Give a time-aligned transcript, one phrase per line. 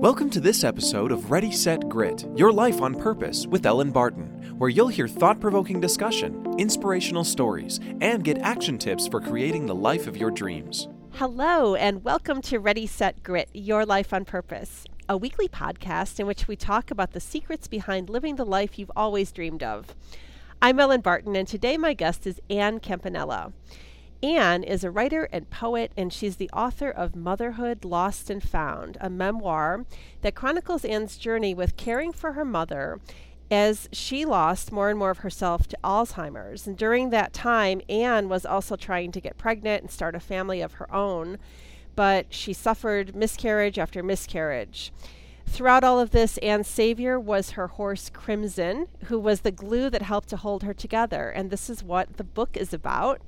[0.00, 4.28] Welcome to this episode of Ready, Set, Grit Your Life on Purpose with Ellen Barton,
[4.56, 9.74] where you'll hear thought provoking discussion, inspirational stories, and get action tips for creating the
[9.74, 10.86] life of your dreams.
[11.14, 16.28] Hello, and welcome to Ready, Set, Grit Your Life on Purpose, a weekly podcast in
[16.28, 19.96] which we talk about the secrets behind living the life you've always dreamed of.
[20.62, 23.52] I'm Ellen Barton, and today my guest is Anne Campanella.
[24.22, 28.98] Anne is a writer and poet, and she's the author of Motherhood Lost and Found,
[29.00, 29.84] a memoir
[30.22, 33.00] that chronicles Anne's journey with caring for her mother
[33.50, 36.66] as she lost more and more of herself to Alzheimer's.
[36.66, 40.60] And during that time, Anne was also trying to get pregnant and start a family
[40.60, 41.38] of her own,
[41.94, 44.92] but she suffered miscarriage after miscarriage.
[45.46, 50.02] Throughout all of this, Anne's savior was her horse Crimson, who was the glue that
[50.02, 51.30] helped to hold her together.
[51.30, 53.22] And this is what the book is about.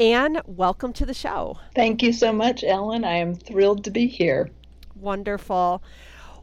[0.00, 1.58] Anne, welcome to the show.
[1.74, 3.04] Thank you so much, Ellen.
[3.04, 4.48] I am thrilled to be here.
[4.94, 5.82] Wonderful.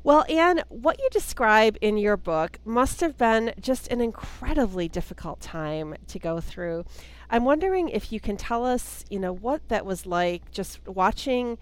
[0.03, 5.39] Well, Anne, what you describe in your book must have been just an incredibly difficult
[5.39, 6.83] time to go through.
[7.29, 11.57] I'm wondering if you can tell us, you know, what that was like just watching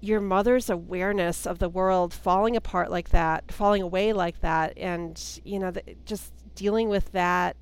[0.00, 5.40] your mother's awareness of the world falling apart like that, falling away like that, and,
[5.44, 7.56] you know, the, just dealing with that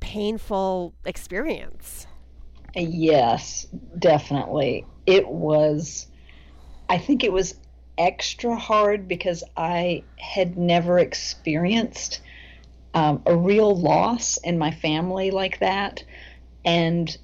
[0.00, 2.06] painful experience.
[2.76, 3.66] Yes,
[3.98, 4.86] definitely.
[5.06, 6.06] It was,
[6.88, 7.54] I think it was
[7.98, 12.20] extra hard because I had never experienced
[12.94, 16.04] um, a real loss in my family like that.
[16.64, 17.16] And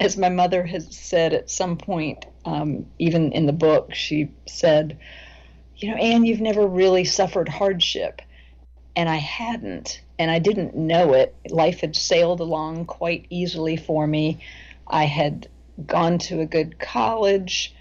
[0.00, 4.98] as my mother has said at some point, um, even in the book, she said,
[5.76, 8.22] You know, Anne, you've never really suffered hardship.
[8.96, 11.36] And I hadn't, and I didn't know it.
[11.50, 14.40] Life had sailed along quite easily for me.
[14.86, 15.48] I had
[15.84, 17.74] gone to a good college,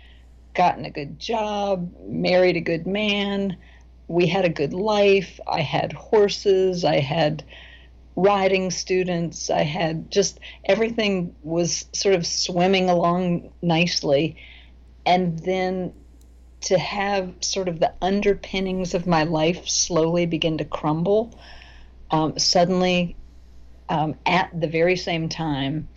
[0.54, 3.58] gotten a good job, married a good man.
[4.08, 5.40] We had a good life.
[5.48, 6.84] I had horses.
[6.84, 7.44] I had
[8.16, 9.50] riding students.
[9.50, 14.38] I had just everything was sort of swimming along nicely.
[15.06, 15.94] And then
[16.62, 21.38] to have sort of the underpinnings of my life slowly begin to crumble,
[22.10, 23.16] um, suddenly,
[23.90, 25.88] um, at the very same time,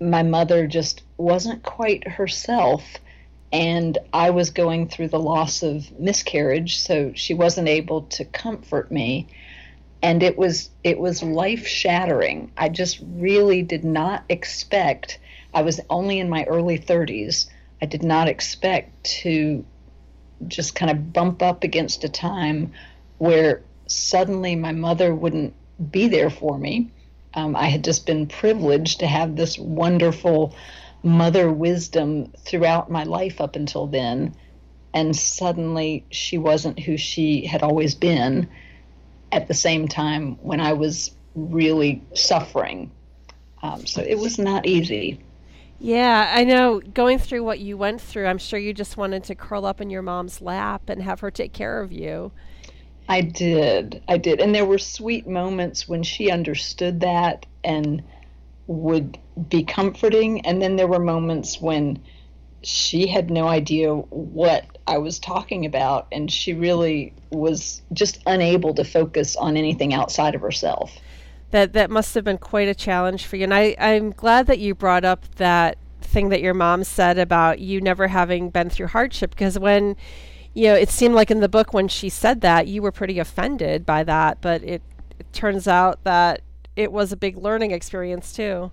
[0.00, 2.82] my mother just wasn't quite herself
[3.52, 8.90] and I was going through the loss of miscarriage so she wasn't able to comfort
[8.90, 9.28] me.
[10.02, 15.18] And it was it was life shattering I just really did not expect
[15.54, 17.48] I was only in my early 30s
[17.80, 19.64] I did not expect to
[20.46, 22.72] just kind of bump up against a time
[23.18, 25.54] where suddenly my mother wouldn't
[25.90, 26.90] be there for me
[27.36, 30.56] um, I had just been privileged to have this wonderful
[31.02, 34.34] mother wisdom throughout my life up until then.
[34.94, 38.48] And suddenly she wasn't who she had always been
[39.30, 42.90] at the same time when I was really suffering.
[43.62, 45.20] Um, so it was not easy.
[45.78, 46.80] Yeah, I know.
[46.80, 49.90] Going through what you went through, I'm sure you just wanted to curl up in
[49.90, 52.32] your mom's lap and have her take care of you.
[53.08, 54.02] I did.
[54.08, 54.40] I did.
[54.40, 58.02] And there were sweet moments when she understood that and
[58.66, 59.18] would
[59.48, 60.44] be comforting.
[60.44, 62.00] And then there were moments when
[62.62, 66.08] she had no idea what I was talking about.
[66.10, 70.98] And she really was just unable to focus on anything outside of herself.
[71.52, 73.44] That, that must have been quite a challenge for you.
[73.44, 77.60] And I, I'm glad that you brought up that thing that your mom said about
[77.60, 79.96] you never having been through hardship because when
[80.56, 83.18] you know, it seemed like in the book when she said that you were pretty
[83.18, 84.80] offended by that, but it,
[85.18, 86.40] it turns out that
[86.76, 88.70] it was a big learning experience too.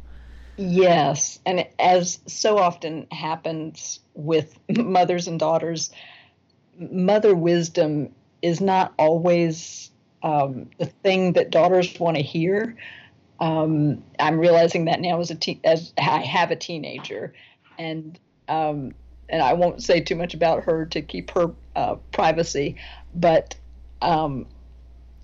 [0.55, 5.91] Yes, and as so often happens with mothers and daughters,
[6.77, 9.91] mother wisdom is not always
[10.23, 12.77] um, the thing that daughters want to hear.
[13.41, 17.33] Um, I'm realizing that now as a te- as I have a teenager,
[17.77, 18.17] and
[18.47, 18.94] um,
[19.29, 22.75] and I won't say too much about her to keep her uh, privacy,
[23.15, 23.56] but
[24.01, 24.47] um,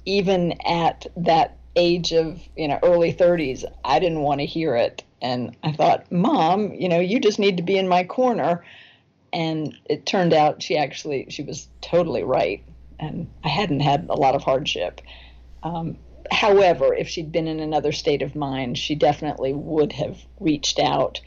[0.05, 5.03] even at that age of you know early 30s, I didn't want to hear it,
[5.21, 8.63] and I thought, Mom, you know, you just need to be in my corner,
[9.33, 12.63] and it turned out she actually she was totally right,
[12.99, 15.01] and I hadn't had a lot of hardship.
[15.63, 15.97] Um,
[16.31, 21.21] however, if she'd been in another state of mind, she definitely would have reached out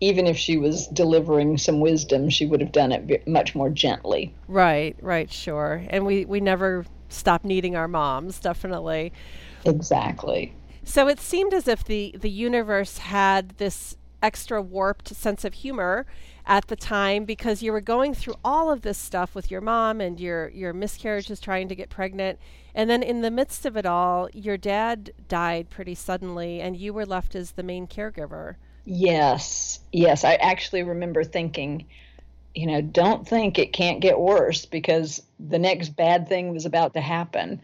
[0.00, 4.32] even if she was delivering some wisdom, she would have done it much more gently.
[4.46, 5.82] Right, right, sure.
[5.90, 9.12] And we, we never stop needing our moms, definitely.
[9.64, 10.54] Exactly.
[10.84, 16.06] So it seemed as if the, the universe had this extra warped sense of humor
[16.46, 20.00] at the time because you were going through all of this stuff with your mom
[20.00, 22.36] and your your miscarriages trying to get pregnant
[22.74, 26.92] and then in the midst of it all your dad died pretty suddenly and you
[26.92, 28.56] were left as the main caregiver
[28.90, 31.84] yes yes i actually remember thinking
[32.54, 36.94] you know don't think it can't get worse because the next bad thing was about
[36.94, 37.60] to happen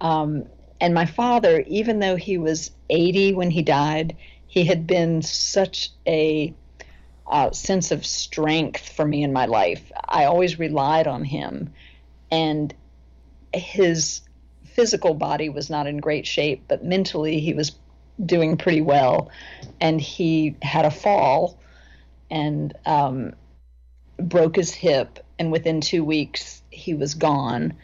[0.00, 0.44] um,
[0.80, 4.16] and my father even though he was 80 when he died
[4.46, 6.54] he had been such a
[7.28, 9.92] uh, sense of strength for me in my life.
[10.08, 11.72] I always relied on him,
[12.30, 12.74] and
[13.52, 14.22] his
[14.64, 17.72] physical body was not in great shape, but mentally he was
[18.24, 19.30] doing pretty well.
[19.80, 21.58] And he had a fall
[22.30, 23.32] and um,
[24.18, 27.74] broke his hip, and within two weeks he was gone.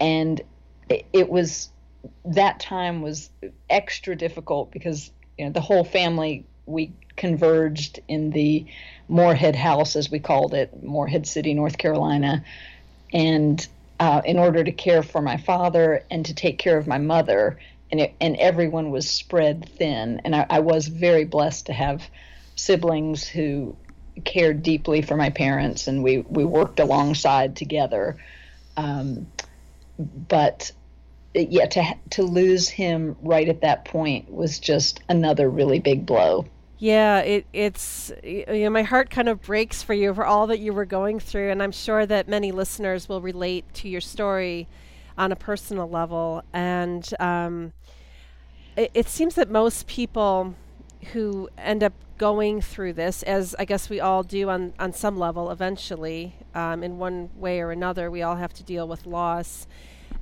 [0.00, 0.40] And
[0.88, 1.70] it, it was
[2.24, 3.30] that time was
[3.70, 8.66] extra difficult because you know the whole family we converged in the
[9.08, 12.44] Morehead House, as we called it, Morehead City, North Carolina,
[13.12, 13.66] and
[14.00, 17.58] uh, in order to care for my father and to take care of my mother,
[17.94, 22.02] and it, and everyone was spread thin, and I, I was very blessed to have
[22.56, 23.76] siblings who
[24.24, 28.16] cared deeply for my parents, and we we worked alongside together.
[28.76, 29.28] Um,
[29.96, 30.72] but
[31.34, 36.46] yeah, to to lose him right at that point was just another really big blow.
[36.78, 40.58] Yeah, it it's you know my heart kind of breaks for you for all that
[40.58, 44.66] you were going through, and I'm sure that many listeners will relate to your story
[45.16, 46.42] on a personal level.
[46.52, 47.72] And um,
[48.76, 50.54] it, it seems that most people
[51.12, 55.18] who end up going through this, as I guess we all do on on some
[55.18, 59.66] level, eventually, um, in one way or another, we all have to deal with loss.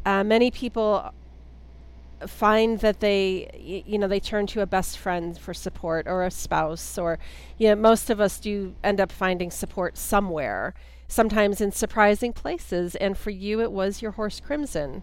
[0.04, 1.12] Uh, many people
[2.26, 6.30] find that they you know they turn to a best friend for support or a
[6.30, 7.18] spouse or
[7.58, 10.74] you know most of us do end up finding support somewhere
[11.08, 15.02] sometimes in surprising places and for you it was your horse crimson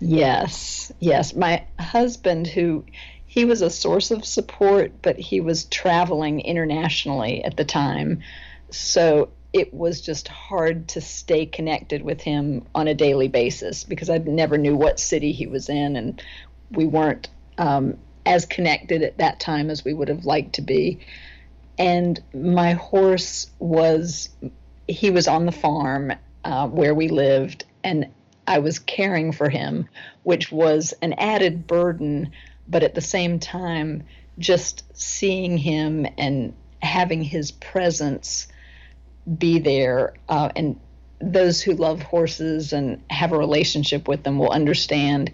[0.00, 2.84] yes yes my husband who
[3.26, 8.22] he was a source of support but he was traveling internationally at the time
[8.70, 14.10] so it was just hard to stay connected with him on a daily basis because
[14.10, 16.20] I never knew what city he was in, and
[16.72, 20.98] we weren't um, as connected at that time as we would have liked to be.
[21.78, 24.28] And my horse was,
[24.88, 26.12] he was on the farm
[26.44, 28.08] uh, where we lived, and
[28.46, 29.88] I was caring for him,
[30.22, 32.32] which was an added burden,
[32.68, 34.04] but at the same time,
[34.38, 38.48] just seeing him and having his presence
[39.38, 40.14] be there.
[40.28, 40.78] Uh, and
[41.20, 45.32] those who love horses and have a relationship with them will understand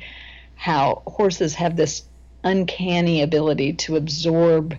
[0.54, 2.04] how horses have this
[2.44, 4.76] uncanny ability to absorb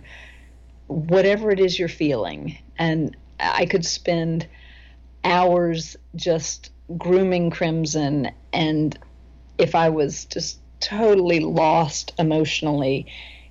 [0.88, 2.57] whatever it is you're feeling.
[2.77, 4.48] And I could spend
[5.24, 8.97] hours just grooming Crimson, and
[9.57, 13.07] if I was just totally lost emotionally,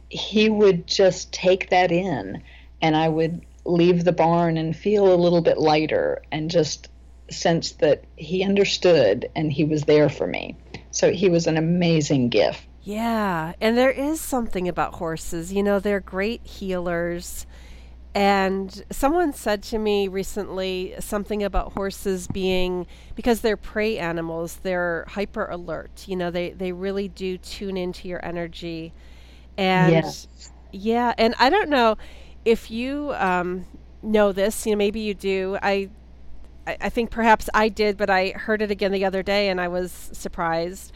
[0.09, 2.43] he would just take that in,
[2.83, 6.89] and I would leave the barn and feel a little bit lighter and just
[7.31, 10.57] sense that he understood and he was there for me.
[10.91, 12.67] So he was an amazing gift.
[12.83, 15.53] Yeah, and there is something about horses.
[15.53, 17.47] You know, they're great healers.
[18.15, 25.05] And someone said to me recently something about horses being because they're prey animals, they're
[25.09, 26.09] hyper alert.
[26.09, 28.93] You know, they they really do tune into your energy.
[29.57, 30.27] And yes.
[30.73, 31.99] yeah, and I don't know
[32.45, 33.67] if you um,
[34.03, 35.59] know this, you know, maybe you do.
[35.63, 35.91] I,
[36.67, 39.61] I, I think perhaps I did, but I heard it again the other day and
[39.61, 40.93] I was surprised.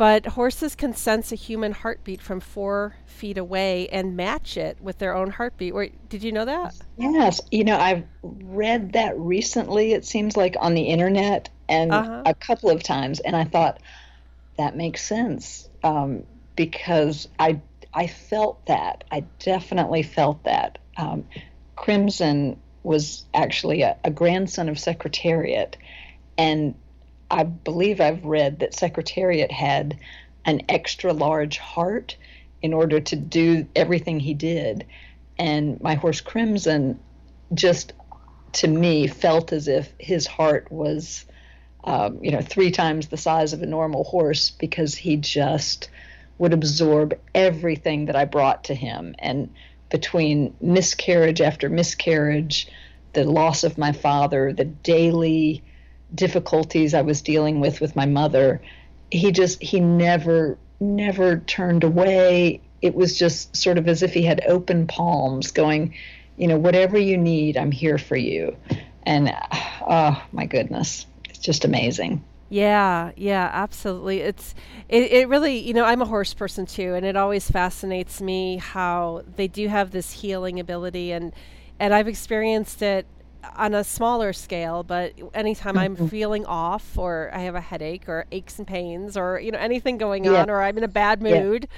[0.00, 4.96] But horses can sense a human heartbeat from four feet away and match it with
[4.96, 6.08] their own heartbeat.
[6.08, 6.74] Did you know that?
[6.96, 7.42] Yes.
[7.50, 12.22] You know, I've read that recently, it seems like on the internet and uh-huh.
[12.24, 13.20] a couple of times.
[13.20, 13.82] And I thought,
[14.56, 16.22] that makes sense um,
[16.56, 17.60] because I
[17.92, 19.04] I felt that.
[19.10, 20.78] I definitely felt that.
[20.96, 21.26] Um,
[21.76, 25.76] Crimson was actually a, a, grandson of Secretariat,
[26.38, 26.74] and
[27.30, 29.98] I believe I've read that Secretariat had
[30.44, 32.16] an extra large heart
[32.62, 34.86] in order to do everything he did.
[35.38, 36.98] And my horse Crimson
[37.54, 37.92] just
[38.52, 41.24] to me felt as if his heart was
[41.84, 45.88] um, you know three times the size of a normal horse because he just
[46.38, 49.14] would absorb everything that I brought to him.
[49.18, 49.54] And
[49.90, 52.68] between miscarriage after miscarriage,
[53.12, 55.62] the loss of my father, the daily
[56.14, 58.60] difficulties I was dealing with with my mother,
[59.10, 62.60] he just, he never, never turned away.
[62.82, 65.94] It was just sort of as if he had open palms going,
[66.36, 68.56] you know, whatever you need, I'm here for you.
[69.04, 69.34] And
[69.82, 72.22] oh my goodness, it's just amazing.
[72.50, 74.20] Yeah, yeah, absolutely.
[74.20, 74.56] It's
[74.88, 78.56] it, it really, you know, I'm a horse person too, and it always fascinates me
[78.56, 81.32] how they do have this healing ability and
[81.78, 83.06] and I've experienced it
[83.56, 86.02] on a smaller scale, but anytime mm-hmm.
[86.02, 89.58] I'm feeling off or I have a headache or aches and pains or you know
[89.58, 90.42] anything going yeah.
[90.42, 91.68] on or I'm in a bad mood,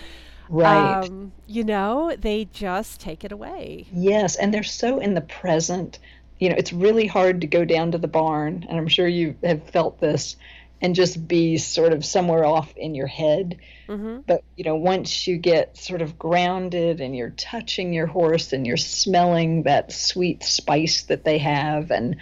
[0.49, 0.49] yeah.
[0.49, 1.05] right?
[1.05, 3.87] Um, you know, they just take it away.
[3.93, 5.99] Yes, and they're so in the present.
[6.39, 9.37] You know, it's really hard to go down to the barn, and I'm sure you
[9.45, 10.37] have felt this
[10.83, 13.61] and just be sort of somewhere off in your head.
[13.89, 14.23] Mm-hmm.
[14.27, 18.67] But you know, once you get sort of grounded and you're touching your horse and
[18.67, 22.17] you're smelling that sweet spice that they have, and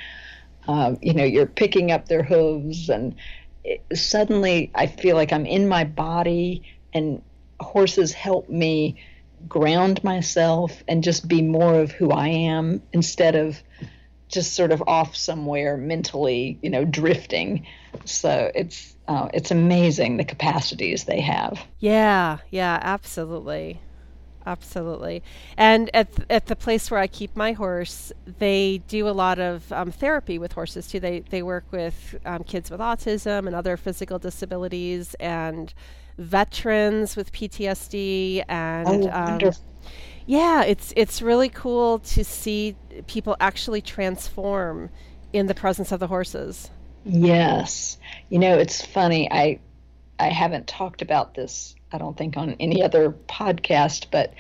[0.69, 3.17] um, you know, you're picking up their hooves, and
[3.65, 6.63] it, suddenly I feel like I'm in my body,
[6.93, 7.23] and
[7.59, 9.03] horses help me
[9.49, 13.63] ground myself and just be more of who I am instead of
[14.29, 17.67] just sort of off somewhere mentally, you know, drifting.
[18.05, 21.59] So it's uh, it's amazing the capacities they have.
[21.79, 23.81] Yeah, yeah, absolutely,
[24.47, 25.23] absolutely.
[25.57, 29.39] And at th- at the place where I keep my horse, they do a lot
[29.39, 31.01] of um, therapy with horses too.
[31.01, 35.73] They they work with um, kids with autism and other physical disabilities and
[36.19, 39.07] veterans with PTSD and.
[39.07, 39.53] Oh, um,
[40.27, 42.77] yeah, it's it's really cool to see
[43.09, 44.91] people actually transform
[45.33, 46.71] in the presence of the horses.
[47.05, 47.99] Yes.
[48.29, 49.31] You know, it's funny.
[49.31, 49.61] I
[50.19, 54.35] I haven't talked about this, I don't think, on any other podcast, but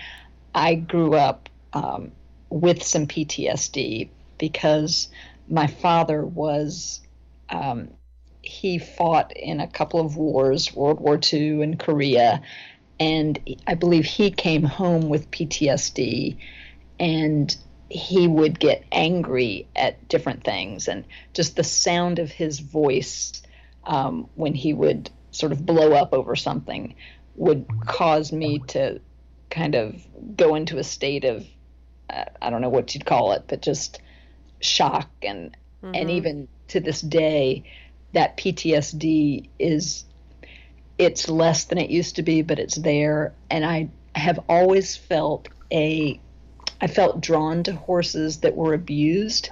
[0.54, 2.12] I grew up um,
[2.50, 5.08] with some PTSD because
[5.48, 7.00] my father was,
[7.48, 7.88] um,
[8.42, 12.42] he fought in a couple of wars, World War II and Korea,
[12.98, 16.36] and I believe he came home with PTSD
[16.98, 17.56] and
[17.90, 21.04] he would get angry at different things and
[21.34, 23.42] just the sound of his voice
[23.84, 26.94] um, when he would sort of blow up over something
[27.34, 29.00] would cause me to
[29.50, 30.00] kind of
[30.36, 31.44] go into a state of
[32.08, 34.00] uh, I don't know what you'd call it, but just
[34.60, 35.94] shock and mm-hmm.
[35.94, 37.64] and even to this day
[38.12, 40.04] that PTSD is
[40.98, 43.32] it's less than it used to be, but it's there.
[43.50, 46.20] And I have always felt a,
[46.80, 49.50] I felt drawn to horses that were abused,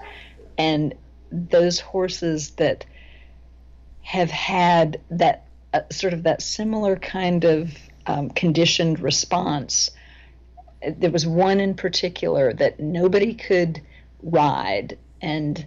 [0.56, 0.94] and
[1.30, 2.84] those horses that
[4.00, 9.90] have had that uh, sort of that similar kind of um, conditioned response.
[10.86, 13.82] There was one in particular that nobody could
[14.22, 15.66] ride, and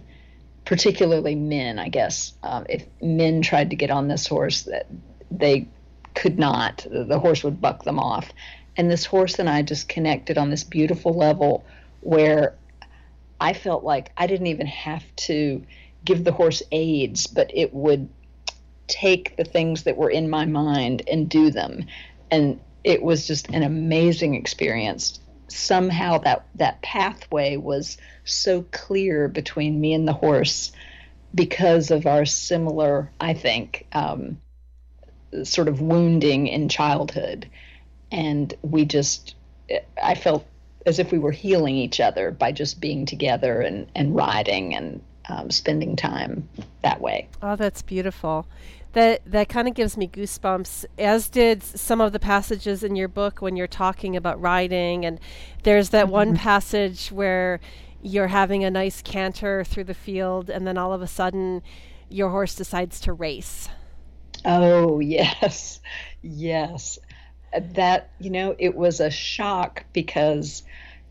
[0.64, 2.32] particularly men, I guess.
[2.42, 4.86] Um, if men tried to get on this horse, that
[5.30, 5.68] they
[6.14, 6.86] could not.
[6.90, 8.32] The horse would buck them off.
[8.76, 11.64] And this horse and I just connected on this beautiful level
[12.00, 12.56] where
[13.40, 15.64] I felt like I didn't even have to
[16.04, 18.08] give the horse aids, but it would
[18.86, 21.86] take the things that were in my mind and do them.
[22.30, 25.20] And it was just an amazing experience.
[25.48, 30.72] Somehow that that pathway was so clear between me and the horse
[31.34, 34.40] because of our similar, I think, um,
[35.44, 37.48] sort of wounding in childhood.
[38.12, 39.34] And we just,
[40.00, 40.46] I felt
[40.86, 45.00] as if we were healing each other by just being together and, and riding and
[45.28, 46.48] um, spending time
[46.82, 47.28] that way.
[47.42, 48.46] Oh, that's beautiful.
[48.92, 50.84] That that kind of gives me goosebumps.
[50.98, 55.18] As did some of the passages in your book when you're talking about riding, and
[55.62, 56.12] there's that mm-hmm.
[56.12, 57.60] one passage where
[58.02, 61.62] you're having a nice canter through the field, and then all of a sudden,
[62.10, 63.68] your horse decides to race.
[64.44, 65.80] Oh, yes.
[66.20, 66.98] Yes.
[67.58, 70.62] That, you know, it was a shock because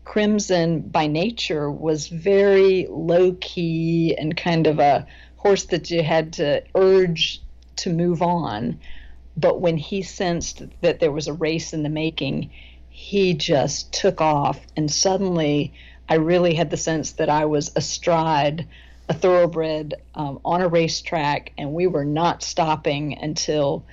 [0.04, 5.06] Crimson by nature was very low key and kind of a
[5.36, 7.40] horse that you had to urge
[7.76, 8.80] to move on.
[9.36, 12.50] But when he sensed that there was a race in the making,
[12.88, 14.60] he just took off.
[14.76, 15.72] And suddenly
[16.08, 18.68] I really had the sense that I was astride
[19.08, 23.84] a thoroughbred um, on a racetrack, and we were not stopping until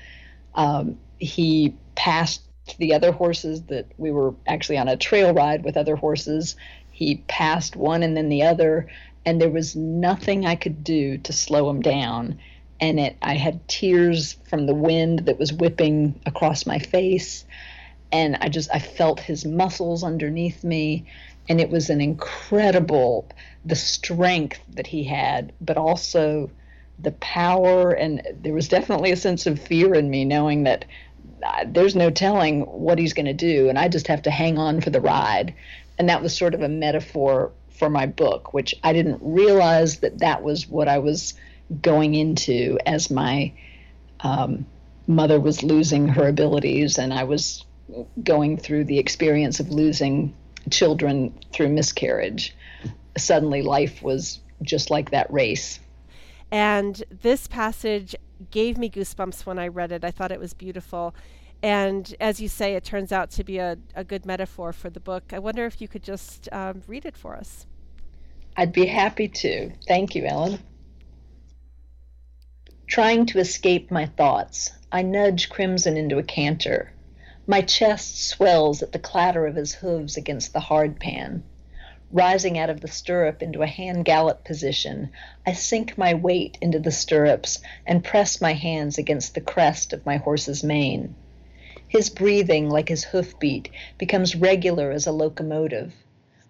[0.55, 2.41] um, he passed
[2.77, 6.55] the other horses that we were actually on a trail ride with other horses.
[6.91, 8.87] He passed one and then the other,
[9.25, 12.39] and there was nothing I could do to slow him down.
[12.79, 17.43] And it, I had tears from the wind that was whipping across my face,
[18.13, 21.05] and I just I felt his muscles underneath me,
[21.49, 23.27] and it was an incredible
[23.65, 26.49] the strength that he had, but also
[26.97, 27.91] the power.
[27.91, 30.85] And there was definitely a sense of fear in me knowing that
[31.67, 33.69] there's no telling what he's going to do.
[33.69, 35.53] And I just have to hang on for the ride.
[35.97, 40.19] And that was sort of a metaphor for my book, which I didn't realize that
[40.19, 41.33] that was what I was
[41.81, 43.53] going into as my
[44.21, 44.65] um,
[45.07, 47.65] mother was losing her abilities and I was
[48.23, 50.35] going through the experience of losing
[50.69, 52.55] children through miscarriage.
[53.17, 55.79] Suddenly, life was just like that race.
[56.51, 58.15] And this passage
[58.51, 60.03] gave me goosebumps when I read it.
[60.03, 61.13] I thought it was beautiful.
[61.61, 64.99] And as you say, it turns out to be a, a good metaphor for the
[64.99, 65.33] book.
[65.33, 67.65] I wonder if you could just um, read it for us.
[68.55, 69.71] I'd be happy to.
[69.87, 70.59] Thank you, Ellen.
[72.87, 76.91] Trying to escape my thoughts, I nudge Crimson into a canter.
[77.45, 81.43] My chest swells at the clatter of his hooves against the hard pan.
[82.11, 85.11] Rising out of the stirrup into a hand gallop position,
[85.45, 90.07] I sink my weight into the stirrups and press my hands against the crest of
[90.07, 91.13] my horse's mane.
[91.87, 95.93] His breathing, like his hoofbeat, becomes regular as a locomotive.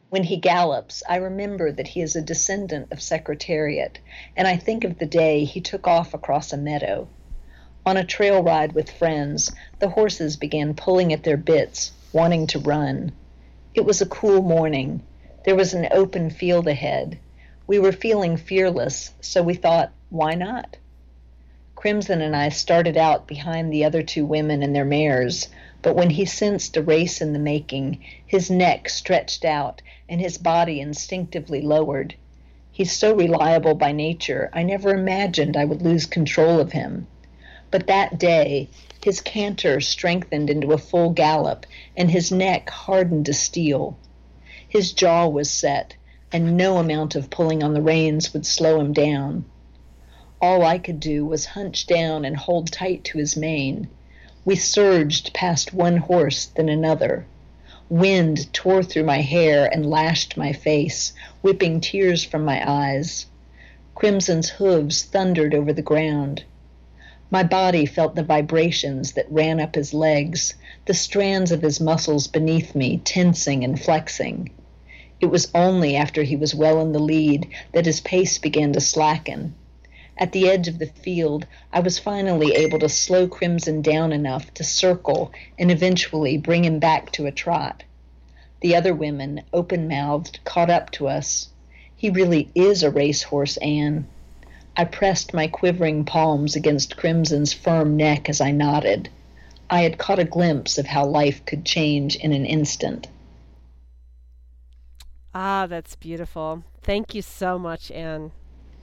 [0.10, 4.00] When he gallops, I remember that he is a descendant of Secretariat,
[4.38, 7.10] and I think of the day he took off across a meadow.
[7.86, 12.60] On a trail ride with friends, the horses began pulling at their bits, wanting to
[12.60, 13.12] run.
[13.74, 15.04] It was a cool morning.
[15.46, 17.18] There was an open field ahead.
[17.66, 20.76] We were feeling fearless, so we thought, why not?
[21.76, 25.48] Crimson and I started out behind the other two women and their mares,
[25.82, 30.38] but when he sensed a race in the making, his neck stretched out and his
[30.38, 32.16] body instinctively lowered.
[32.70, 37.08] He's so reliable by nature, I never imagined I would lose control of him.
[37.72, 38.68] But that day,
[39.02, 41.66] his canter strengthened into a full gallop,
[41.96, 43.98] and his neck hardened to steel.
[44.70, 45.96] His jaw was set,
[46.32, 49.46] and no amount of pulling on the reins would slow him down.
[50.40, 53.90] All I could do was hunch down and hold tight to his mane.
[54.46, 57.26] We surged past one horse, then another.
[57.90, 63.26] Wind tore through my hair and lashed my face, whipping tears from my eyes.
[63.96, 66.44] Crimson's hooves thundered over the ground.
[67.32, 70.54] My body felt the vibrations that ran up his legs,
[70.86, 74.52] the strands of his muscles beneath me tensing and flexing.
[75.22, 78.80] It was only after he was well in the lead that his pace began to
[78.80, 79.54] slacken.
[80.18, 84.54] At the edge of the field, I was finally able to slow Crimson down enough
[84.54, 87.84] to circle and eventually bring him back to a trot.
[88.62, 91.50] The other women, open mouthed, caught up to us.
[91.96, 94.08] He really is a racehorse, Anne.
[94.78, 99.10] I pressed my quivering palms against Crimson's firm neck as I nodded.
[99.70, 103.08] I had caught a glimpse of how life could change in an instant.
[105.34, 106.64] Ah, that's beautiful.
[106.82, 108.32] Thank you so much, Anne.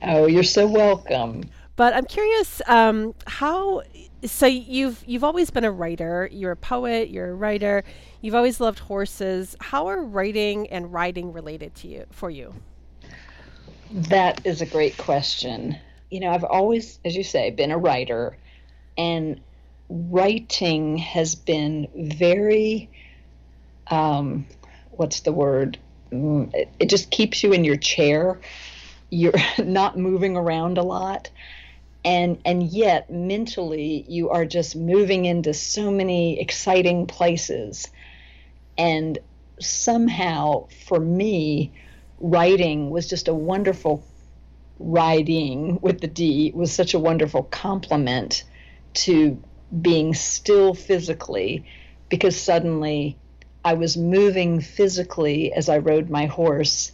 [0.03, 1.45] Oh, you're so welcome.
[1.77, 3.83] But I'm curious, um, how?
[4.25, 6.29] So you've you've always been a writer.
[6.33, 7.11] You're a poet.
[7.11, 7.85] You're a writer.
[8.23, 9.57] You've always loved horses.
[9.61, 12.55] How are writing and riding related to you for you?
[13.91, 15.79] That is a great question.
[16.11, 18.37] You know, I've always, as you say, been a writer,
[18.97, 19.41] and
[19.89, 22.89] writing has been very,
[23.89, 24.47] um,
[24.93, 25.79] what's the word?
[26.11, 28.41] It, it just keeps you in your chair.
[29.11, 31.31] You're not moving around a lot.
[32.05, 37.89] And and yet mentally you are just moving into so many exciting places.
[38.79, 39.19] And
[39.59, 41.73] somehow for me
[42.21, 44.05] writing was just a wonderful
[44.79, 48.45] writing with the d was such a wonderful complement
[48.93, 49.43] to
[49.81, 51.65] being still physically
[52.09, 53.17] because suddenly
[53.67, 56.93] i was moving physically as i rode my horse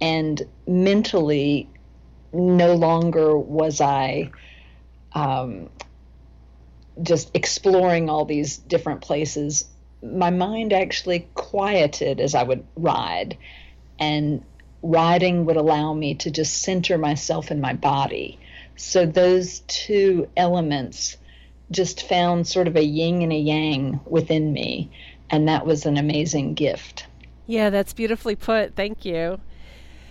[0.00, 1.68] and mentally
[2.32, 4.30] no longer was I
[5.12, 5.70] um,
[7.02, 9.66] just exploring all these different places.
[10.02, 13.36] My mind actually quieted as I would ride,
[13.98, 14.42] and
[14.82, 18.38] riding would allow me to just center myself in my body.
[18.76, 21.16] So those two elements
[21.70, 24.90] just found sort of a yin and a yang within me,
[25.30, 27.06] and that was an amazing gift.
[27.46, 28.76] Yeah, that's beautifully put.
[28.76, 29.40] Thank you.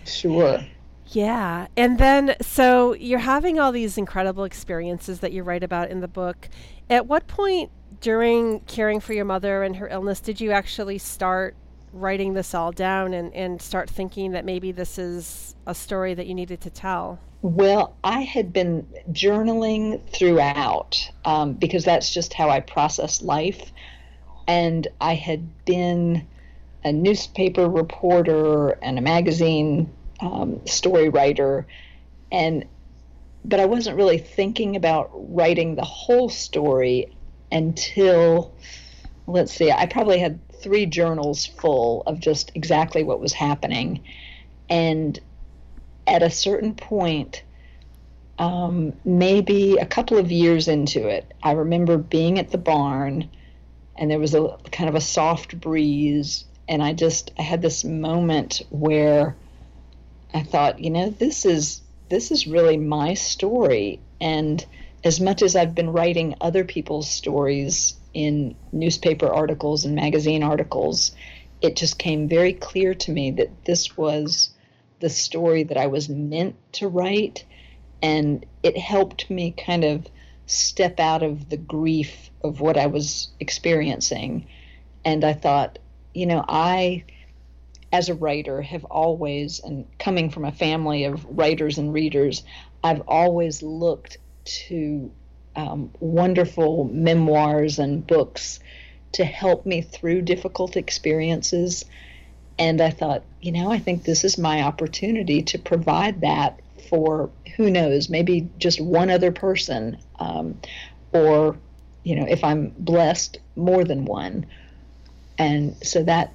[0.06, 0.60] Sure.
[1.08, 1.68] Yeah.
[1.78, 6.08] And then, so you're having all these incredible experiences that you write about in the
[6.08, 6.50] book.
[6.90, 11.56] At what point during caring for your mother and her illness did you actually start
[11.94, 16.28] writing this all down and, and start thinking that maybe this is a story that
[16.28, 17.20] you needed to tell?
[17.42, 23.72] Well, I had been journaling throughout um, because that's just how I process life.
[24.48, 26.28] And I had been
[26.84, 31.68] a newspaper reporter and a magazine um, story writer,
[32.32, 32.66] and
[33.44, 37.16] but I wasn't really thinking about writing the whole story
[37.52, 38.54] until
[39.28, 44.04] let's see, I probably had three journals full of just exactly what was happening.
[44.70, 45.20] And
[46.08, 47.44] at a certain point,
[48.40, 53.30] um, maybe a couple of years into it, I remember being at the barn
[53.98, 56.46] and there was a kind of a soft breeze.
[56.70, 59.36] And I just I had this moment where
[60.34, 64.00] I thought, you know, this is this is really my story.
[64.20, 64.66] And
[65.04, 71.12] as much as I've been writing other people's stories in newspaper articles and magazine articles,
[71.62, 74.50] it just came very clear to me that this was
[75.00, 77.46] the story that I was meant to write.
[78.02, 80.08] And it helped me kind of
[80.48, 84.48] step out of the grief of what I was experiencing.
[85.06, 85.80] And I thought,
[86.14, 87.04] you know, I,
[87.92, 92.44] as a writer, have always, and coming from a family of writers and readers,
[92.84, 95.12] I've always looked to
[95.56, 98.60] um, wonderful memoirs and books
[99.14, 101.86] to help me through difficult experiences.
[102.60, 107.30] And I thought, you know, I think this is my opportunity to provide that for
[107.56, 110.60] who knows, maybe just one other person, um,
[111.14, 111.58] or,
[112.04, 114.46] you know, if I'm blessed, more than one.
[115.38, 116.34] And so that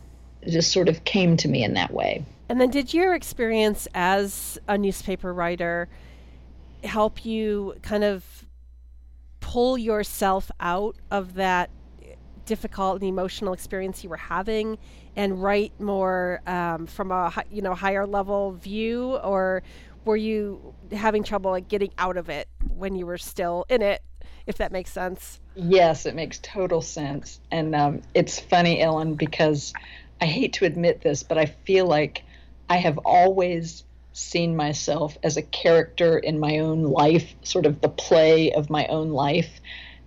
[0.48, 2.24] just sort of came to me in that way.
[2.48, 5.88] And then, did your experience as a newspaper writer
[6.84, 8.44] help you kind of
[9.40, 11.70] pull yourself out of that
[12.44, 14.78] difficult and emotional experience you were having
[15.16, 19.62] and write more um, from a you know higher level view or
[20.04, 24.02] were you having trouble like getting out of it when you were still in it
[24.46, 25.40] if that makes sense?
[25.54, 27.40] Yes it makes total sense.
[27.50, 29.72] And um, it's funny ellen because
[30.20, 32.22] i hate to admit this but i feel like
[32.70, 37.88] i have always seen myself as a character in my own life sort of the
[37.88, 39.48] play of my own life.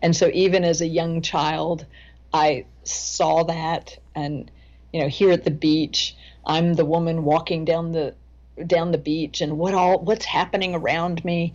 [0.02, 1.86] And so even as a young child
[2.34, 3.98] i saw that.
[4.14, 4.52] And
[4.94, 8.16] you know here at the beach i'm the woman walking down the
[8.66, 11.54] down the beach and what all what's happening around me.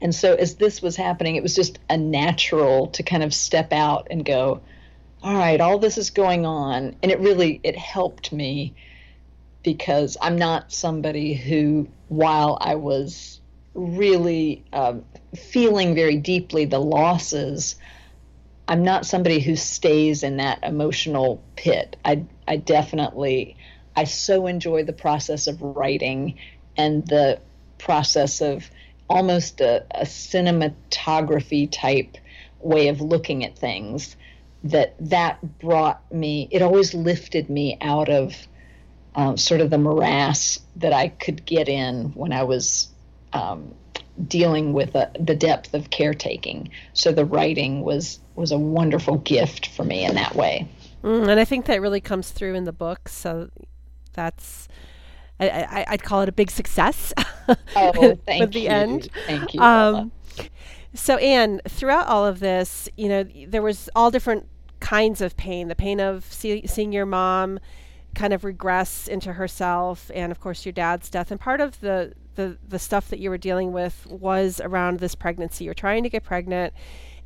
[0.00, 3.72] And so as this was happening it was just a natural to kind of step
[3.72, 4.60] out and go
[5.22, 6.96] all right all this is going on.
[7.02, 8.74] And it really it helped me
[9.64, 13.40] because i'm not somebody who while i was
[13.72, 15.04] really um,
[15.34, 17.74] feeling very deeply the losses
[18.68, 21.96] i'm not somebody who stays in that emotional pit.
[22.04, 23.56] I i definitely
[23.96, 26.38] I so enjoy the process of writing
[26.76, 27.40] and the
[27.78, 28.68] process of
[29.08, 32.16] almost a, a cinematography type
[32.60, 34.16] way of looking at things
[34.64, 38.34] that that brought me it always lifted me out of
[39.14, 42.88] um, sort of the morass that i could get in when i was
[43.34, 43.74] um,
[44.26, 46.70] dealing with a, the depth of caretaking.
[46.92, 50.68] So the writing was was a wonderful gift for me in that way.
[51.02, 53.50] Mm, and i think that really comes through in the book so
[54.14, 54.68] that's
[55.40, 57.12] I, would call it a big success.
[57.76, 58.68] Oh, with, thank with the you.
[58.70, 59.10] end.
[59.26, 59.60] Thank you.
[59.60, 60.12] Um,
[60.94, 64.48] so, Anne, throughout all of this, you know, there was all different
[64.80, 65.68] kinds of pain.
[65.68, 67.60] The pain of see, seeing your mom
[68.14, 71.30] kind of regress into herself, and of course, your dad's death.
[71.30, 75.14] And part of the the the stuff that you were dealing with was around this
[75.14, 75.64] pregnancy.
[75.64, 76.72] You're trying to get pregnant,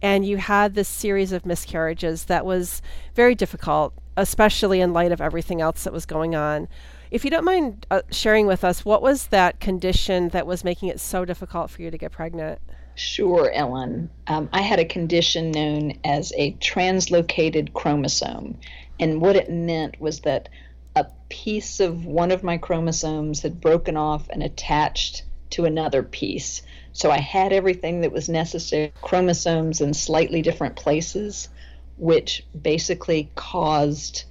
[0.03, 2.83] and you had this series of miscarriages that was
[3.14, 6.68] very difficult especially in light of everything else that was going on.
[7.11, 10.88] If you don't mind uh, sharing with us, what was that condition that was making
[10.88, 12.61] it so difficult for you to get pregnant?
[12.96, 14.11] Sure, Ellen.
[14.26, 18.59] Um, I had a condition known as a translocated chromosome.
[18.98, 20.48] And what it meant was that
[20.96, 26.62] a piece of one of my chromosomes had broken off and attached to another piece.
[26.92, 31.48] So I had everything that was necessary, chromosomes in slightly different places,
[31.98, 34.24] which basically caused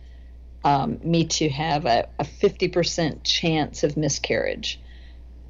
[0.63, 4.79] um, me to have a, a 50% chance of miscarriage,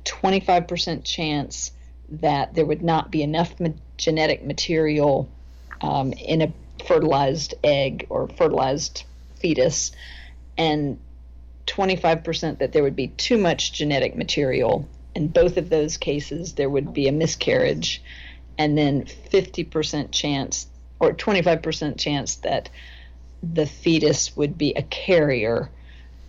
[0.06, 1.72] 25% chance
[2.10, 5.30] that there would not be enough ma- genetic material
[5.82, 6.54] um, in a
[6.86, 9.04] fertilized egg or fertilized
[9.36, 9.92] fetus,
[10.58, 11.00] and
[11.68, 14.88] 25% that there would be too much genetic material.
[15.16, 18.02] In both of those cases, there would be a miscarriage,
[18.58, 20.68] and then 50% chance
[21.00, 22.70] or 25% chance that
[23.44, 25.70] the fetus would be a carrier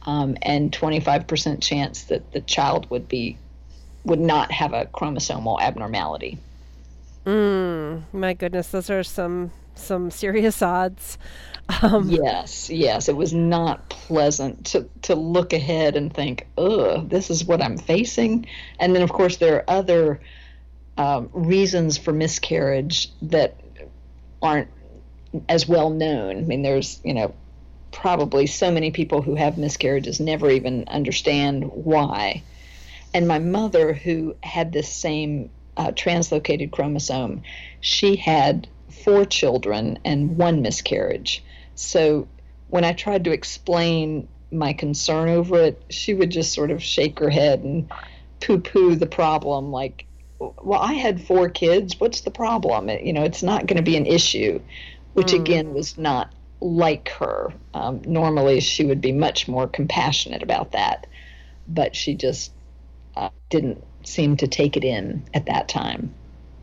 [0.03, 3.37] um, and 25% chance that the child would be
[4.05, 6.39] would not have a chromosomal abnormality.
[7.27, 11.19] Mm, my goodness, those are some some serious odds.
[11.83, 17.29] Um, yes, yes, it was not pleasant to to look ahead and think, "Ugh, this
[17.29, 18.47] is what I'm facing."
[18.81, 20.21] And then, of course, there are other
[20.97, 23.57] um, reasons for miscarriage that
[24.43, 24.69] aren't
[25.49, 26.39] as well known.
[26.39, 27.35] I mean, there's, you know,
[27.93, 32.43] probably so many people who have miscarriages never even understand why.
[33.15, 37.43] And my mother, who had this same uh, translocated chromosome,
[37.81, 38.69] she had
[39.05, 41.43] four children and one miscarriage.
[41.75, 42.29] So
[42.69, 47.19] when I tried to explain my concern over it, she would just sort of shake
[47.19, 47.91] her head and
[48.41, 50.05] poo poo the problem like,
[50.39, 51.99] well, I had four kids.
[51.99, 52.89] What's the problem?
[52.89, 54.61] you know, it's not going to be an issue,
[55.15, 55.41] which mm.
[55.41, 57.53] again was not like her.
[57.75, 61.07] Um, normally, she would be much more compassionate about that,
[61.67, 62.53] but she just
[63.17, 66.15] uh, didn't seem to take it in at that time.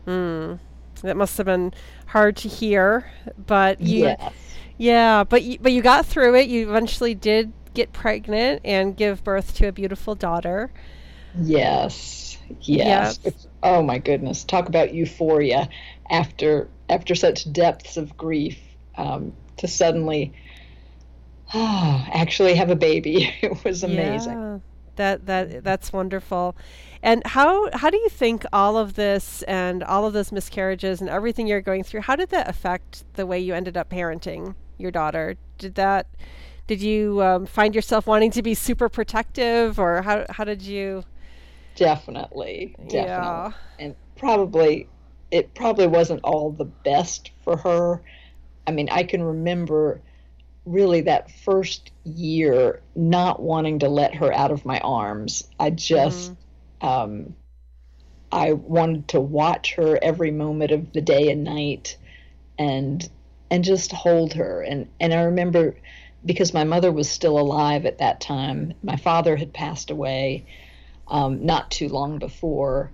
[0.06, 0.58] Mm.
[1.02, 1.74] That must have been
[2.06, 3.10] hard to hear,
[3.46, 4.32] but you, yes.
[4.78, 6.48] yeah, but you, but you got through it.
[6.48, 10.70] You eventually did get pregnant and give birth to a beautiful daughter.
[11.38, 13.18] Yes, yes.
[13.22, 13.46] yes.
[13.66, 14.44] Oh my goodness!
[14.44, 15.68] Talk about euphoria
[16.08, 18.60] after after such depths of grief.
[18.96, 20.32] Um, to suddenly
[21.52, 23.34] oh, actually have a baby.
[23.42, 24.32] it was amazing.
[24.34, 24.58] Yeah,
[24.94, 26.56] that that that's wonderful.
[27.02, 31.10] And how how do you think all of this and all of those miscarriages and
[31.10, 34.92] everything you're going through, how did that affect the way you ended up parenting your
[34.92, 35.36] daughter?
[35.58, 36.06] Did that
[36.68, 41.02] did you um, find yourself wanting to be super protective, or how how did you?
[41.76, 43.52] Definitely, definitely, yeah.
[43.78, 44.88] and probably
[45.30, 48.02] it probably wasn't all the best for her.
[48.66, 50.00] I mean, I can remember
[50.64, 55.48] really that first year not wanting to let her out of my arms.
[55.60, 56.86] I just, mm-hmm.
[56.86, 57.36] um,
[58.32, 61.96] I wanted to watch her every moment of the day and night,
[62.58, 63.08] and
[63.50, 64.62] and just hold her.
[64.62, 65.76] And and I remember
[66.24, 68.74] because my mother was still alive at that time.
[68.82, 70.46] My father had passed away
[71.08, 72.90] um, not too long before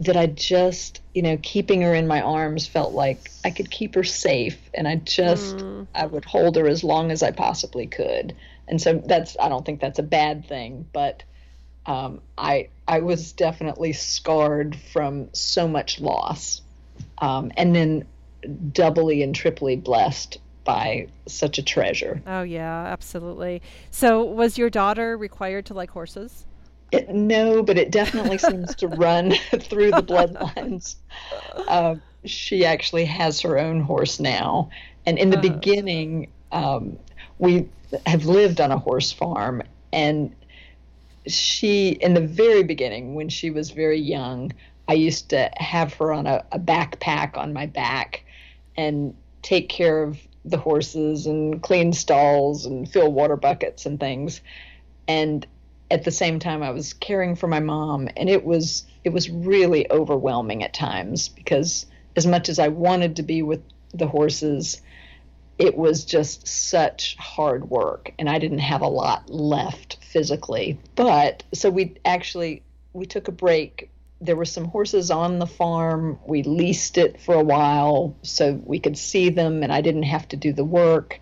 [0.00, 3.94] that I just, you know, keeping her in my arms felt like I could keep
[3.94, 5.86] her safe and I just mm.
[5.94, 8.34] I would hold her as long as I possibly could.
[8.66, 11.22] And so that's I don't think that's a bad thing, but
[11.86, 16.62] um, I I was definitely scarred from so much loss.
[17.18, 18.06] Um, and then
[18.72, 22.22] doubly and triply blessed by such a treasure.
[22.26, 23.62] Oh yeah, absolutely.
[23.90, 26.46] So was your daughter required to like horses?
[26.92, 30.96] It, no, but it definitely seems to run through the bloodlines.
[31.66, 34.68] Uh, she actually has her own horse now.
[35.06, 35.42] And in the uh.
[35.42, 36.98] beginning, um,
[37.38, 37.68] we
[38.06, 39.62] have lived on a horse farm.
[39.92, 40.34] And
[41.26, 44.52] she, in the very beginning, when she was very young,
[44.88, 48.24] I used to have her on a, a backpack on my back
[48.76, 54.40] and take care of the horses and clean stalls and fill water buckets and things.
[55.08, 55.46] And
[55.92, 59.28] at the same time I was caring for my mom and it was it was
[59.28, 61.84] really overwhelming at times because
[62.16, 63.60] as much as I wanted to be with
[63.92, 64.80] the horses
[65.58, 70.80] it was just such hard work and I didn't have a lot left physically.
[70.94, 72.62] But so we actually
[72.94, 73.90] we took a break.
[74.18, 76.18] There were some horses on the farm.
[76.26, 80.26] We leased it for a while so we could see them and I didn't have
[80.28, 81.20] to do the work.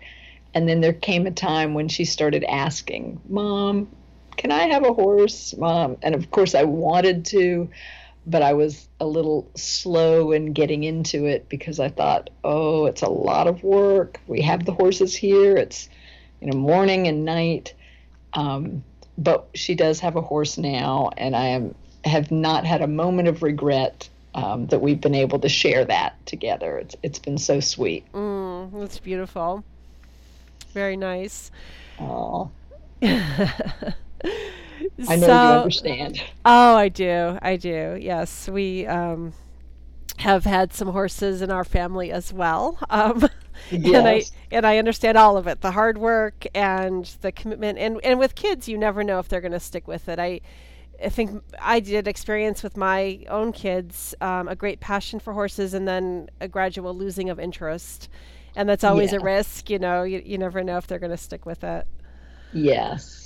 [0.53, 3.89] And then there came a time when she started asking mom
[4.37, 5.97] can I have a horse, mom?
[6.01, 7.69] And of course, I wanted to,
[8.25, 13.01] but I was a little slow in getting into it because I thought, oh, it's
[13.01, 14.19] a lot of work.
[14.27, 15.55] We have the horses here.
[15.57, 15.89] It's,
[16.39, 17.73] you know, morning and night.
[18.33, 18.83] Um,
[19.17, 23.27] but she does have a horse now, and I am have not had a moment
[23.27, 26.77] of regret um, that we've been able to share that together.
[26.77, 28.11] It's it's been so sweet.
[28.13, 29.63] Mm, that's beautiful.
[30.73, 31.51] Very nice.
[31.99, 32.49] Oh.
[35.07, 36.23] I know so, you understand.
[36.45, 37.37] Oh, I do.
[37.41, 37.97] I do.
[37.99, 39.33] Yes, we um,
[40.17, 42.77] have had some horses in our family as well.
[42.89, 43.27] Um,
[43.69, 43.95] yes.
[43.95, 47.77] and I and I understand all of it, the hard work and the commitment.
[47.77, 50.19] And and with kids, you never know if they're going to stick with it.
[50.19, 50.41] I
[51.03, 55.73] I think I did experience with my own kids um, a great passion for horses
[55.73, 58.09] and then a gradual losing of interest.
[58.55, 59.19] And that's always yeah.
[59.19, 61.87] a risk, you know, you, you never know if they're going to stick with it.
[62.51, 63.20] Yes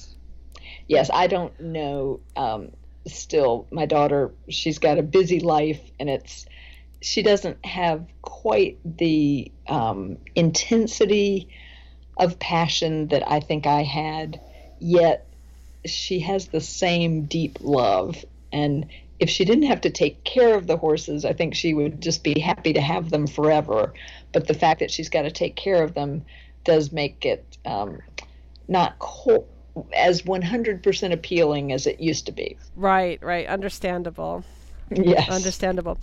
[0.87, 2.19] yes, I don't know.
[2.35, 2.71] Um,
[3.07, 6.45] still, my daughter, she's got a busy life, and it's
[7.01, 11.49] she doesn't have quite the um, intensity
[12.17, 14.39] of passion that I think I had.
[14.79, 15.27] Yet,
[15.85, 18.87] she has the same deep love, and
[19.19, 22.23] if she didn't have to take care of the horses, I think she would just
[22.23, 23.93] be happy to have them forever.
[24.33, 26.25] But the fact that she's got to take care of them
[26.65, 27.99] does make it um,
[28.67, 29.47] not co-
[29.95, 32.57] as 100% appealing as it used to be.
[32.75, 33.47] Right, right.
[33.47, 34.43] Understandable.
[34.91, 35.29] Yes.
[35.29, 35.97] Understandable.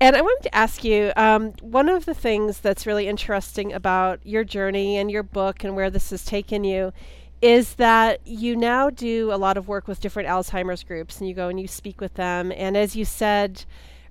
[0.00, 4.20] And I wanted to ask you um, one of the things that's really interesting about
[4.24, 6.92] your journey and your book and where this has taken you
[7.40, 11.34] is that you now do a lot of work with different Alzheimer's groups and you
[11.34, 12.52] go and you speak with them.
[12.52, 13.64] And as you said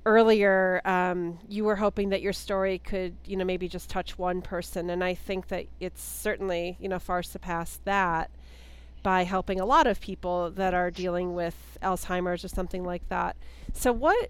[0.05, 4.41] earlier, um, you were hoping that your story could, you know, maybe just touch one
[4.41, 4.89] person.
[4.89, 8.31] And I think that it's certainly, you know, far surpassed that
[9.03, 13.35] by helping a lot of people that are dealing with Alzheimer's or something like that.
[13.73, 14.29] So, what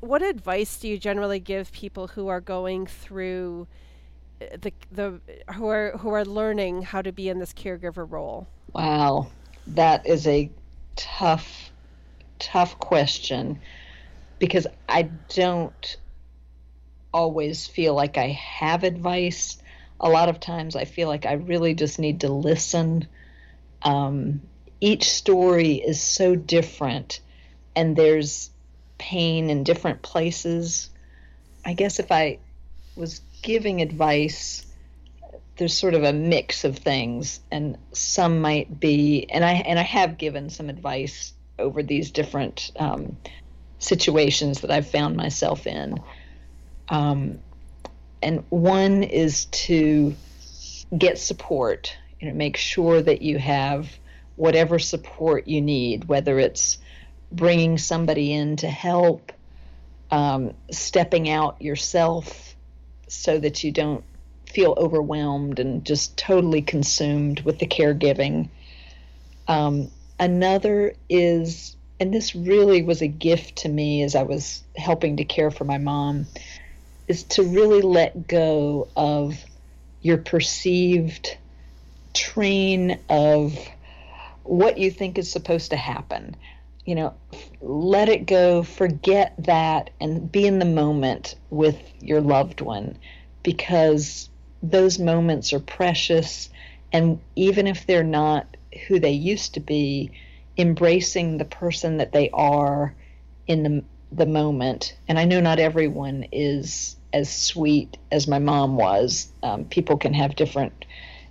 [0.00, 3.66] what advice do you generally give people who are going through
[4.40, 5.20] uh, the the
[5.54, 8.46] who are who are learning how to be in this caregiver role?
[8.72, 9.28] Wow,
[9.68, 10.50] that is a
[10.96, 11.70] tough
[12.38, 13.60] tough question
[14.38, 15.02] because I
[15.34, 15.96] don't
[17.12, 19.58] always feel like I have advice.
[20.00, 23.08] A lot of times I feel like I really just need to listen.
[23.82, 24.42] Um,
[24.80, 27.20] each story is so different,
[27.74, 28.50] and there's
[28.98, 30.90] pain in different places.
[31.64, 32.38] I guess if I
[32.96, 34.66] was giving advice,
[35.56, 39.82] there's sort of a mix of things, and some might be, and I and I
[39.82, 43.16] have given some advice over these different um,
[43.78, 46.00] situations that I've found myself in.
[46.88, 47.40] Um,
[48.22, 50.14] and one is to
[50.96, 51.96] get support.
[52.20, 53.88] You know, make sure that you have
[54.36, 56.78] whatever support you need, whether it's
[57.30, 59.32] bringing somebody in to help,
[60.10, 62.56] um, stepping out yourself
[63.08, 64.04] so that you don't
[64.46, 68.48] feel overwhelmed and just totally consumed with the caregiving.
[69.46, 75.18] Um, another is, and this really was a gift to me as I was helping
[75.18, 76.26] to care for my mom,
[77.06, 79.36] is to really let go of
[80.02, 81.36] your perceived
[82.18, 83.56] train of
[84.42, 86.34] what you think is supposed to happen.
[86.84, 87.14] You know,
[87.60, 92.98] let it go, forget that, and be in the moment with your loved one
[93.42, 94.28] because
[94.62, 96.50] those moments are precious.
[96.92, 98.56] And even if they're not
[98.88, 100.10] who they used to be,
[100.56, 102.94] embracing the person that they are
[103.46, 104.96] in the, the moment.
[105.06, 109.30] And I know not everyone is as sweet as my mom was.
[109.42, 110.84] Um, people can have different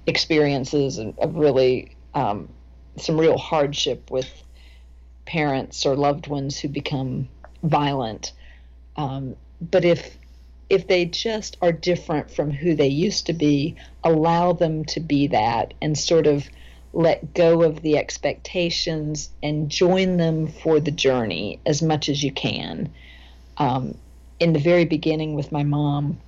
[0.08, 2.50] experiences of, really um,
[2.98, 4.30] some real hardship with
[5.26, 7.28] parents or loved ones who become
[7.62, 8.32] violent.
[8.96, 10.18] Um, but if
[10.70, 15.28] if they just are different from who they used to be, allow them to be
[15.28, 16.50] that and sort of
[16.92, 22.34] let go of the expectations and join them for the journey as much as you
[22.34, 22.92] can.
[23.58, 23.98] Um,
[24.40, 26.20] in the very beginning with my mom,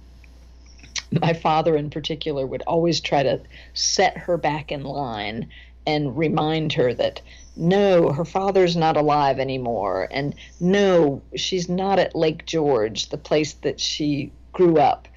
[1.12, 3.41] my father in particular would always try to
[3.74, 5.50] set her back in line
[5.88, 7.22] and remind her that
[7.56, 13.54] no, her father's not alive anymore, and no, she's not at Lake George, the place
[13.54, 15.08] that she grew up.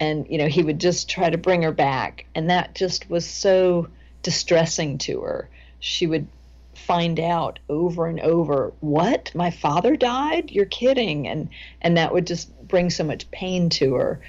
[0.00, 2.26] And, you know, he would just try to bring her back.
[2.34, 3.88] And that just was so
[4.22, 5.48] distressing to her.
[5.80, 6.26] She would
[6.74, 9.34] find out over and over, what?
[9.34, 10.50] My father died?
[10.50, 11.26] You're kidding.
[11.28, 11.48] And,
[11.80, 14.20] and that would just bring so much pain to her.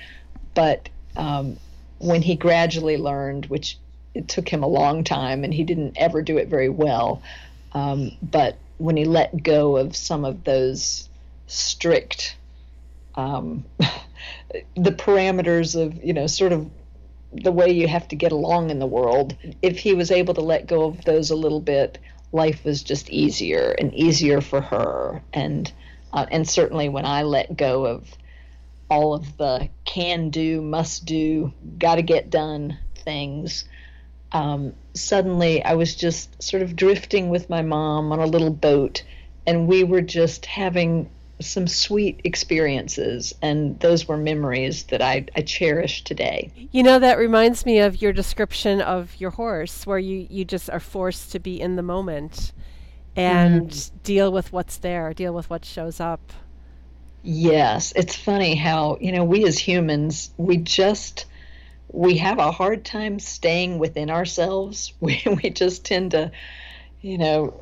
[0.53, 1.57] But um,
[1.99, 3.77] when he gradually learned, which
[4.13, 7.21] it took him a long time and he didn't ever do it very well,
[7.73, 11.09] um, but when he let go of some of those
[11.47, 12.35] strict,
[13.15, 13.65] um,
[14.75, 16.69] the parameters of, you know, sort of
[17.33, 20.41] the way you have to get along in the world, if he was able to
[20.41, 21.97] let go of those a little bit,
[22.31, 25.21] life was just easier and easier for her.
[25.33, 25.71] And
[26.13, 28.07] uh, and certainly when I let go of
[28.89, 33.65] all of the can do, must do, got to get done things,
[34.31, 39.03] um, suddenly I was just sort of drifting with my mom on a little boat,
[39.45, 45.41] and we were just having some sweet experiences, and those were memories that I, I
[45.41, 46.51] cherish today.
[46.71, 50.69] You know, that reminds me of your description of your horse, where you, you just
[50.69, 52.51] are forced to be in the moment
[53.15, 53.91] and mm.
[54.03, 56.33] deal with what's there, deal with what shows up.
[57.29, 61.25] Yes, it's funny how, you know, we as humans, we just
[61.91, 64.93] we have a hard time staying within ourselves.
[65.01, 66.31] We, we just tend to,
[67.01, 67.53] you know,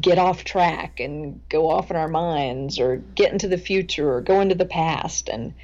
[0.00, 4.20] get off track and go off in our minds or get into the future or
[4.20, 5.28] go into the past.
[5.28, 5.54] And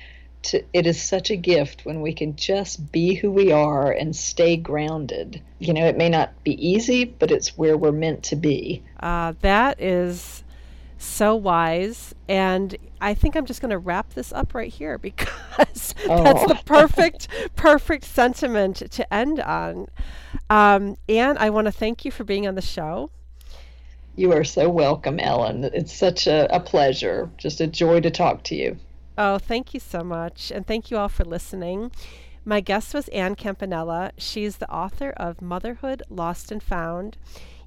[0.43, 4.14] to, it is such a gift when we can just be who we are and
[4.14, 5.41] stay grounded.
[5.61, 8.82] You know, it may not be easy, but it's where we're meant to be.
[8.99, 10.43] Uh, that is
[11.05, 12.14] so wise.
[12.28, 16.22] And I think I'm just going to wrap this up right here because oh.
[16.22, 19.88] that's the perfect, perfect sentiment to end on.
[20.50, 23.11] Um, and I want to thank you for being on the show.
[24.16, 25.64] You are so welcome, Ellen.
[25.64, 27.30] It's such a, a pleasure.
[27.36, 28.76] Just a joy to talk to you.
[29.18, 30.52] Oh, thank you so much.
[30.52, 31.90] And thank you all for listening.
[32.44, 34.12] My guest was Ann Campanella.
[34.18, 37.16] She's the author of Motherhood Lost and Found.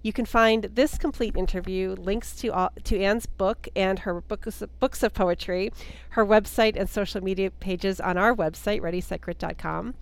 [0.04, 4.64] You can find this complete interview, links to uh, to Ann's book and her books,
[4.80, 5.72] books of poetry,
[6.10, 9.96] her website and social media pages on our website, readysetgrit.com.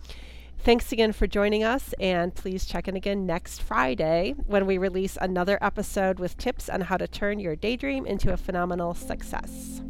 [0.60, 5.16] Thanks again for joining us, and please check in again next Friday when we release
[5.22, 9.84] another episode with tips on how to turn your daydream into a phenomenal success.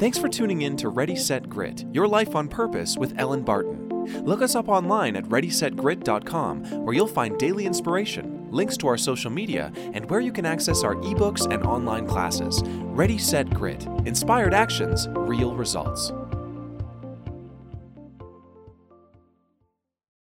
[0.00, 3.87] Thanks for tuning in to Ready Set Grit Your Life on Purpose with Ellen Barton.
[4.22, 9.30] Look us up online at ReadySetGrit.com where you'll find daily inspiration, links to our social
[9.30, 12.62] media, and where you can access our ebooks and online classes.
[12.64, 16.12] Ready Set Grit Inspired Actions, Real Results.